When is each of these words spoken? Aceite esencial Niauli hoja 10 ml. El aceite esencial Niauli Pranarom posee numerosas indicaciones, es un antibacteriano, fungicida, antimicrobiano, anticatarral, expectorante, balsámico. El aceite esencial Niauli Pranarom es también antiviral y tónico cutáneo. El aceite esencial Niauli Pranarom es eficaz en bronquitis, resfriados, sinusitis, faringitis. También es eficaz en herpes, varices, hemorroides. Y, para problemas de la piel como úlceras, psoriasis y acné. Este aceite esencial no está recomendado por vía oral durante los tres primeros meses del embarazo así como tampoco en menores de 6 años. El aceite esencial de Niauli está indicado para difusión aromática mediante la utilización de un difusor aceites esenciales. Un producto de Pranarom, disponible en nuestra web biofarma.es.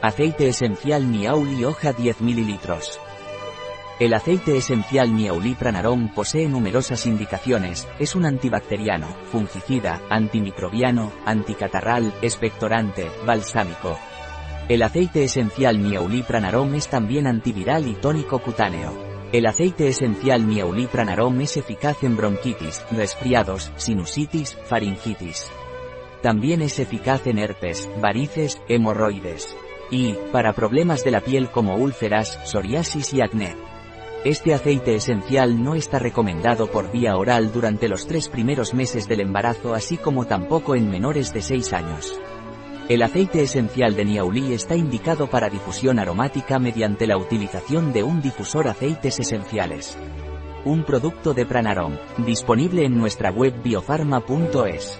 Aceite 0.00 0.46
esencial 0.46 1.10
Niauli 1.10 1.64
hoja 1.64 1.92
10 1.92 2.20
ml. 2.20 2.60
El 3.98 4.14
aceite 4.14 4.56
esencial 4.56 5.12
Niauli 5.12 5.56
Pranarom 5.56 6.14
posee 6.14 6.48
numerosas 6.48 7.04
indicaciones, 7.04 7.88
es 7.98 8.14
un 8.14 8.24
antibacteriano, 8.24 9.08
fungicida, 9.32 10.00
antimicrobiano, 10.08 11.10
anticatarral, 11.26 12.14
expectorante, 12.22 13.10
balsámico. 13.26 13.98
El 14.68 14.84
aceite 14.84 15.24
esencial 15.24 15.82
Niauli 15.82 16.22
Pranarom 16.22 16.76
es 16.76 16.86
también 16.86 17.26
antiviral 17.26 17.88
y 17.88 17.94
tónico 17.94 18.38
cutáneo. 18.38 18.92
El 19.32 19.46
aceite 19.46 19.88
esencial 19.88 20.46
Niauli 20.46 20.86
Pranarom 20.86 21.40
es 21.40 21.56
eficaz 21.56 22.04
en 22.04 22.16
bronquitis, 22.16 22.84
resfriados, 22.92 23.72
sinusitis, 23.74 24.56
faringitis. 24.66 25.50
También 26.22 26.62
es 26.62 26.78
eficaz 26.78 27.26
en 27.26 27.40
herpes, 27.40 27.88
varices, 28.00 28.60
hemorroides. 28.68 29.56
Y, 29.90 30.14
para 30.32 30.52
problemas 30.52 31.04
de 31.04 31.10
la 31.10 31.20
piel 31.20 31.50
como 31.50 31.76
úlceras, 31.76 32.38
psoriasis 32.44 33.14
y 33.14 33.20
acné. 33.20 33.56
Este 34.24 34.52
aceite 34.52 34.96
esencial 34.96 35.62
no 35.62 35.74
está 35.74 35.98
recomendado 36.00 36.66
por 36.66 36.90
vía 36.90 37.16
oral 37.16 37.52
durante 37.52 37.88
los 37.88 38.06
tres 38.06 38.28
primeros 38.28 38.74
meses 38.74 39.06
del 39.06 39.20
embarazo 39.20 39.74
así 39.74 39.96
como 39.96 40.26
tampoco 40.26 40.74
en 40.74 40.90
menores 40.90 41.32
de 41.32 41.40
6 41.40 41.72
años. 41.72 42.20
El 42.88 43.02
aceite 43.02 43.42
esencial 43.42 43.94
de 43.94 44.04
Niauli 44.04 44.54
está 44.54 44.74
indicado 44.74 45.28
para 45.28 45.48
difusión 45.48 45.98
aromática 45.98 46.58
mediante 46.58 47.06
la 47.06 47.16
utilización 47.16 47.92
de 47.92 48.02
un 48.02 48.20
difusor 48.20 48.66
aceites 48.66 49.20
esenciales. 49.20 49.96
Un 50.64 50.84
producto 50.84 51.32
de 51.32 51.46
Pranarom, 51.46 51.96
disponible 52.18 52.84
en 52.84 52.98
nuestra 52.98 53.30
web 53.30 53.54
biofarma.es. 53.62 54.98